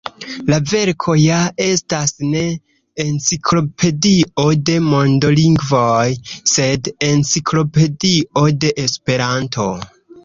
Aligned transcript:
La 0.51 0.57
verko 0.69 1.13
ja 1.23 1.41
estas 1.65 2.13
ne 2.29 2.41
enciklopedio 3.03 4.47
de 4.71 4.77
mondolingvoj, 4.87 6.09
sed 6.55 6.91
Enciklopedio 7.11 8.49
de 8.65 8.77
Esperanto. 8.87 9.73